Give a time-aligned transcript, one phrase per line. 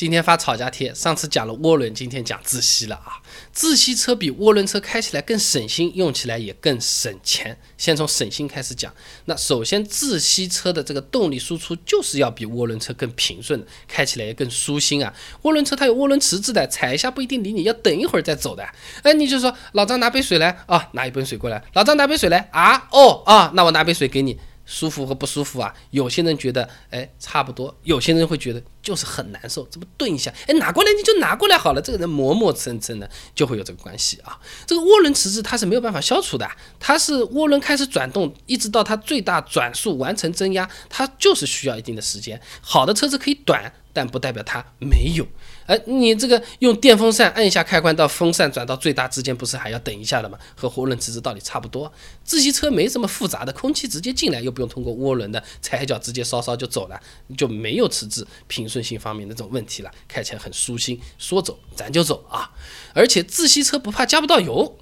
[0.00, 3.20] 今天发吵架贴，上次讲了涡轮，今天讲自吸了啊。
[3.52, 7.54] 自吸车比涡轮车开起来更省心，用起来也更省钱。
[7.76, 8.90] 先从省心开始讲。
[9.26, 15.12] 那首先，自吸车的这个动力输出就是要比涡轮车更平顺，开起来也更舒心啊。
[15.42, 18.66] 涡轮车它有涡轮迟滞的，踩一下不一定理你，要等一会儿再走的。
[19.02, 21.62] 哎，你就说老张拿杯水来啊，拿一杯水过来。
[21.74, 24.38] 老张拿杯水来啊，哦啊，那我拿杯水给你。
[24.70, 34.38] 舒服和不舒服啊，有些人觉得哎差不多，有些人会觉得就是很难受，这么顿一下，哎拿过来你就拿过来好了，这个人磨磨蹭蹭的就会有这个关系啊。
[34.64, 42.40] 这个涡轮迟滞它是没有办法消除的，它是涡轮开始转动，一直到它最大转速完成增压，它就是需要一定的时间。
[42.60, 43.72] 好的车子可以短。
[43.92, 45.26] 但不代表它没有，
[45.70, 50.36] 而你这个用电风扇按一下开关到风扇转到最大之间，不是还要等一下的吗？
[50.56, 51.92] 和涡轮迟滞道理差不多。
[52.24, 57.00] 自吸车没什么复杂的，空气直接进来，又不用通过涡轮的踩一脚直接稍稍就走了，
[57.38, 62.50] 就没有迟滞平顺性方面的这种问题了，开起来很舒心，说走咱就走啊。
[62.92, 64.76] 而且自吸车不怕加不到油，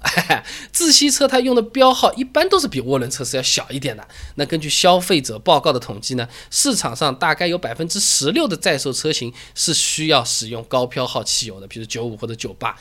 [0.71, 4.07] 自吸车它用的标号一般都是比涡轮车是要小一点的。
[4.35, 12.75] 那根据消费者报告的统计呢，市场上大概有百分之十六的在售车型是需要使用高高标号汽油的，比如九五或者九八。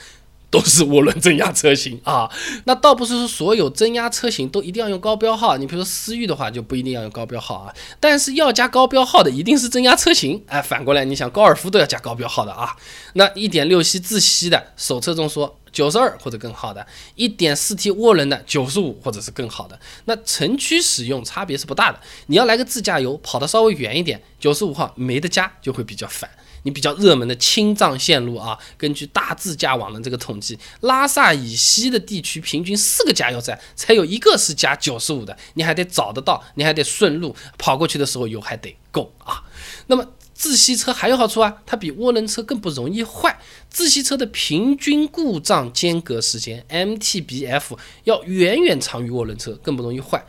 [0.51, 2.27] 都是涡轮增压车型啊，
[2.65, 12.75] 那倒不是说所有增压车型都一定要用高标号，你比如说思域的话就不一定要用高标号啊，但是要加高标号的一定是增压车型，哎，反过来你想高尔夫都要加高标号的啊，
[13.13, 26.31] 那一点六 C 自吸的手册中说九十二或者更好的，一点四 T 涡轮的九十五或者是更好的，那城区使用差别是不大的，你要来个自驾游跑得稍微远一点，九十五号没得加就会比较烦。
[26.69, 39.43] 你比较热门的青藏线路啊，根据大自驾网的这个统计，拉萨以西的地区平均四个加油站才有一个是加九十五的，你还得找得到，你还得顺路跑过去的时候油还得够啊。
[39.87, 50.23] 那么自吸车还有好处啊，它比涡轮车更不容易坏，自吸车的平均故障间隔时间 MTBF 要远远长于涡轮车，更不容易坏。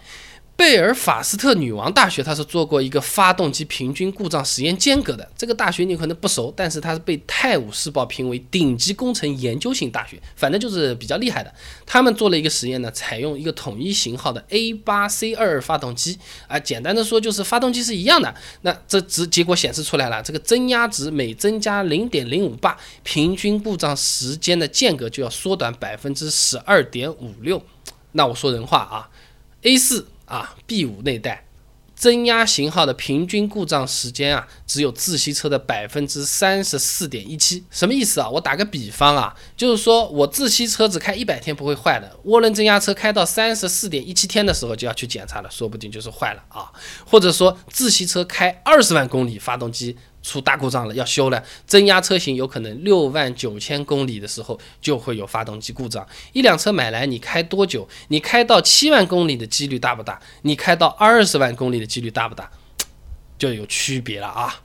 [0.60, 5.26] 贝尔法斯特女王大学，它是做过一个发动机平均故障实验间隔的。
[5.38, 11.54] 这个大学你可能不熟，但是它是被《泰晤士报》评为顶级工程研究型大学，反正就是比较厉害的。
[11.86, 16.20] 他们做了一个实验呢，采用一个统一型号的 A8C2 发动机
[16.50, 18.36] 啊，简单的说就是发动机是一样的。
[18.64, 27.64] 那这值结果显示出来了，这个增压值每增加零点零五巴，平均故障时间的间隔就要缩短百分之十二点五六。
[28.12, 29.08] 那我说人话啊
[29.64, 30.04] ，A4。
[30.30, 31.46] 啊，B 五那代
[31.96, 37.66] 增压型号的平均故障时间啊，只有自吸车的百分之三十四点一七。
[37.70, 38.30] 什么意思啊？
[38.30, 46.72] 我打个比方啊，就是说我自吸车只开一百天不会坏的，涡轮增压车开到三十四点一七天的时候就要去检查了，说不定就是坏了啊。
[47.06, 49.98] 或者说自吸车开二十万公里，发动机。
[50.22, 51.44] 出大故障了，要修了。
[51.66, 56.06] 增压车型有可能六万九千公里的时候就会有发动机故障。
[56.34, 57.88] 一辆车买来，你开多久？
[58.10, 60.20] 你开到七万公里的几率大不大？
[60.42, 62.50] 你开到二十万公里的几率大不大？
[63.38, 64.62] 就有区别了啊。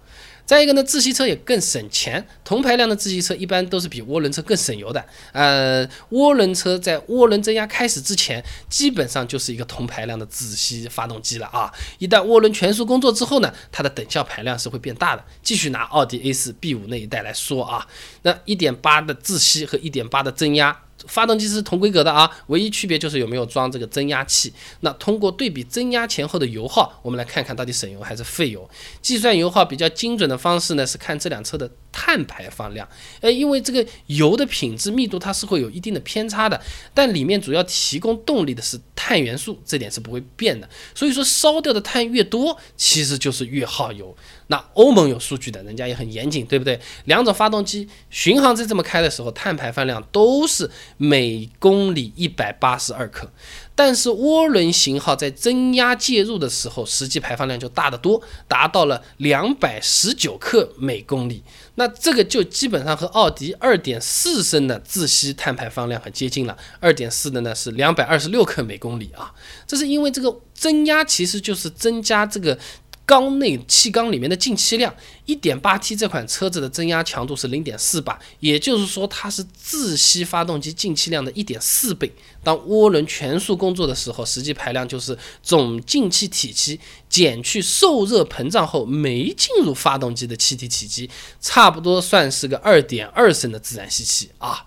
[0.46, 2.26] 再一个呢，自吸车也更省钱。
[2.44, 5.04] 同排量的自吸车一般都是比涡轮车更省油的。
[5.32, 11.72] 呃，涡轮车在涡轮增压开始之前，基本上就是一个同排量的自吸发动机了啊。
[11.98, 15.24] 一旦涡轮全速工作之后呢，它的等效排量是会变大的。
[15.42, 17.86] 继续拿奥迪 A4 B5 那一代来说啊，
[18.22, 20.83] 那1.8的自吸和1.8的增压。
[21.06, 24.52] 发动机是同规格的啊，唯一区别就是有没有装这个增压器。
[24.80, 28.68] 那通过对比增压前后的油耗，我们来看看到底省油还是费油。
[29.02, 32.86] 计算油耗比较精准的方式呢，是看这辆车的碳排放量。
[33.20, 36.60] 呃，因为这个油的品质密度它是会有一定的偏差的，
[36.92, 40.68] 但里面主要提供动力的是碳元素，这点是不会变的。
[40.92, 44.14] 所以说烧掉的碳越多，其实就是越耗油。
[44.48, 46.78] 那欧盟有数据的，人家也很严谨，对不对？
[47.04, 53.30] 两种发动机巡航在这么开的时候，碳排放量都是每公里一百八十二克。
[53.76, 61.42] 但是涡轮型号在增压介入的时候，实际排放量就大得多，达到了两百十九克每公里。
[61.76, 66.56] 那这个就基本上和奥迪二点四升的自吸碳排放量很接近了。
[66.80, 69.32] 二点四的呢是两百二十六克每公里啊。
[69.66, 72.58] 这是因为这个增压其实就是增加这个。
[73.06, 74.94] 缸内气缸里面的进气量
[75.26, 82.10] ，1.8T 这款车子的增压强度是0.4巴，也就是说它是自吸发动机进气量的一点四倍。
[82.42, 91.10] 当涡轮全速工作的时候，实际排量就是总进气体积减去受热膨胀后没进入发动机的气体体积，
[91.40, 94.64] 差不多算是个2.2升的自然吸气啊。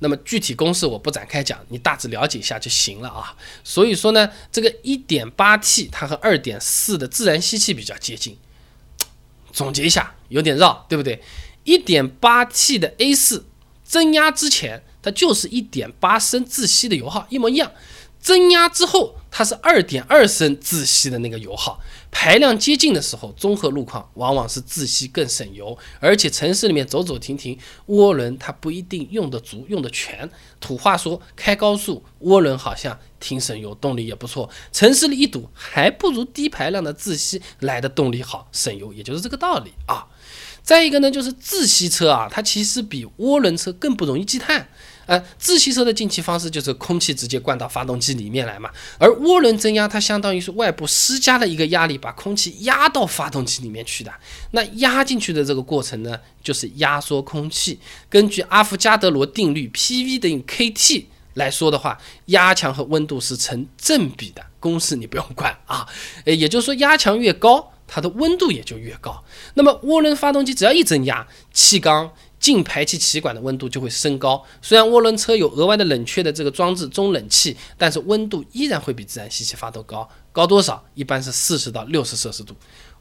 [0.00, 3.36] 那么具体公式我不展开讲，你大致了解一下就行了啊。
[3.64, 8.38] 所以说呢，这个 1.8T 它和2.4的自然吸气比较接近。
[9.52, 11.22] 总结一下，有点绕，对不对
[11.64, 13.42] ？1.8T 的 A4
[13.82, 17.72] 增压之前，它就是1.8升自吸的油耗，一模一样。
[18.20, 21.80] 增压之后，它是二点二升自吸的那个油耗，
[22.10, 30.28] 排量接近的时候，综合路况往往是自吸更省油，而且城市里面走走停停，涡轮它不一定用得足、用得全。
[30.60, 34.50] 土话说，开高速涡轮好像挺省油，动力也不错。
[34.72, 40.06] 城市里一堵，还不如低排量的自吸来的动力好、省油，也就是这个道理啊。
[40.62, 44.68] 再一个呢，就是自吸车啊，它其实比涡轮车更不容易积碳。
[45.08, 54.12] 呃，自吸车的进气方式就是空气直接灌到发动机里面来嘛，而涡轮增压它相当于是外部施加的一个压力，把空气压到发动机里面去的。
[54.50, 57.80] 那压进去的这个过程呢，就是压缩空气。
[58.10, 64.44] 根据阿伏加德罗定律，P_V 等于 K_T 来说的话，压强和温度是成正比的。
[64.60, 65.88] 公式你不用管啊，
[66.26, 69.24] 呃，也就是说压强越高，它的温度也就越高。
[69.54, 72.12] 那么涡轮发动机只要一增压，气缸。
[72.48, 74.42] 进排气气管的温度就会升高。
[74.62, 80.08] 虽然涡轮车有额外的冷却的这个装置中冷器，但是温度依然会比自然吸气发动高。
[80.32, 80.82] 高多少？
[80.94, 82.54] 一般是四十到六十摄氏度。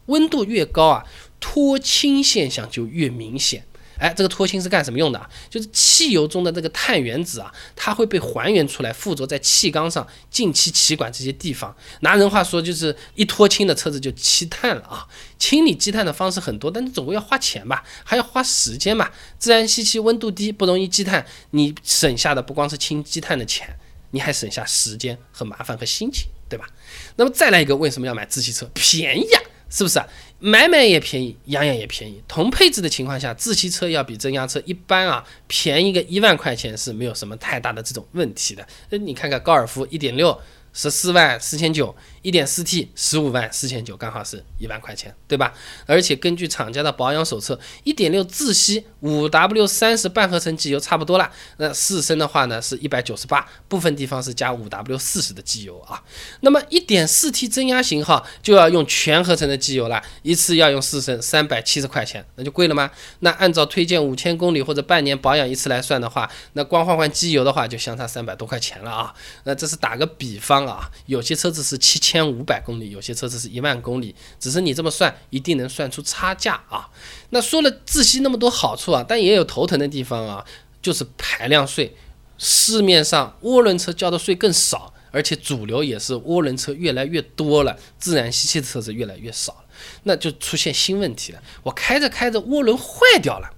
[0.08, 1.06] 温度越高啊，
[1.40, 3.66] 脱氢现象就越明显。
[4.00, 5.30] 哎，这个脱氢是干什么用的？
[5.50, 11.76] 就是汽油中的这个碳原子啊，它会被还原出来，附着在气缸上、进气气管这些地方。
[12.02, 15.08] 拿人话说，就是一脱氢的车子就积碳了啊。
[15.40, 19.10] 清理积碳的方式很多，但你总归要花钱吧，还要花时间嘛。
[19.38, 23.78] 自然吸气温度低，不容易积碳，你省下的不光是清积碳的钱，
[24.12, 26.68] 你还省下时间和麻烦和心情，对吧？
[27.16, 28.70] 那么再来一个，为什么要买自吸车？
[28.74, 29.42] 便宜啊！
[29.70, 30.08] 是不是啊？
[30.40, 32.22] 买买也便宜，养养也便宜。
[32.28, 38.68] 同配置的情况下，自吸车要比增压车一般啊便宜个一万块钱是没有什么太大的这种问题的。
[38.90, 40.40] 那你看看高尔夫一点六。
[40.74, 41.96] 十四万四千九，
[42.28, 45.54] 一点四 T 十五万四千九，刚好是一万块钱，对吧？
[45.86, 51.32] 而且根据厂家的保养手册，一点六自吸五 W 三十半合成机油差不多了。
[51.56, 56.04] 那四升的话呢，是一百九十八，部分地方是加五 W 四十的机油啊。
[56.42, 62.92] 那么一点四 T 增压型号就要用全合成的机油了，一次要用四升，三百七十块钱，那就贵了吗？
[63.20, 69.14] 那按照推荐五千公里或者半年保养一次来算的话，那光换换机油的话就相差三百多块钱了啊。
[69.46, 70.58] 那这是打个比方。
[70.58, 76.90] 啊，有些车子是七千千五百公里，有些车子是一万公里，只是你这么算，一定能算出差价啊。
[77.30, 80.44] 那说了自吸那么多好处啊，但也有头疼的地方啊，
[80.82, 81.96] 就是排量税。
[82.40, 89.66] 市面上涡轮车交的税更少，而且主流也是涡轮车越来越多了，自然吸气的车子越来越少了，
[90.04, 91.42] 那就出现新问题了。
[91.64, 92.86] 我开着开着涡轮坏
[93.22, 93.50] 掉了，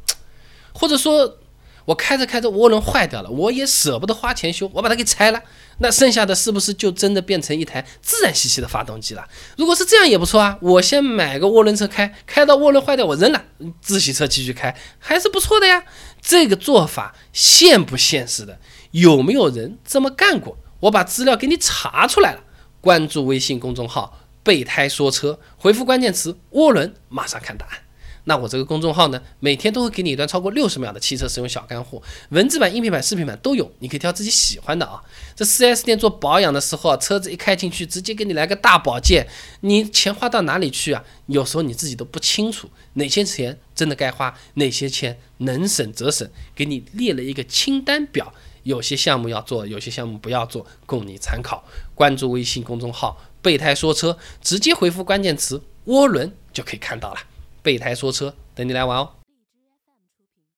[0.73, 1.38] 或者说。
[1.89, 5.41] 我开着开着涡轮坏掉了，我也舍不得花钱修，我把它给拆了，
[5.79, 9.27] 那剩下的是不是就真的变成一台自然吸气的发动机了？
[9.57, 13.43] 如果是这样也不错啊，我先买个涡轮车开，开到涡轮坏掉我扔了，
[13.81, 15.83] 自吸车继续开还是不错的呀。
[16.21, 18.59] 这个做法现不现实的？
[18.91, 20.55] 有没有人这么干过？
[20.81, 22.43] 我把资料给你查出来了，
[22.79, 27.79] 关注微信公众号“备胎说车”，回复关键词“涡轮”，马上看答案。
[28.25, 35.01] 那我这个公众号呢，每天都会给你一段超过六十秒的汽车使用小干货，文字版、音频版、视频版都有，你可以挑自己喜欢的啊。
[35.35, 39.27] 这 4S 店做保养的时候，车子一开进去，直接给你来个大保健，
[39.61, 41.03] 你钱花到哪里去啊？
[41.27, 51.63] 有时候你自己都不清楚哪些钱真的该花，哪些钱能省则省，给你列了一个清单表，有些项目要做，有些项目不要做，供你参考。
[51.95, 57.19] 关注微信公众号“备胎说车”，直接回复关键词“涡轮”就可以看到了。
[57.61, 59.11] 备胎说车，等你来玩哦。